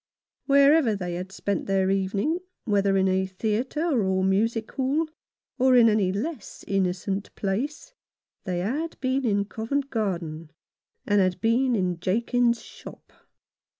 [0.47, 5.07] Wherever they had spent their evening, whether in a theatre or music hall,
[5.59, 7.93] or any less innocent place,
[8.43, 10.49] they had been in Covent Garden,
[11.05, 13.13] and had been in Jakins's shop.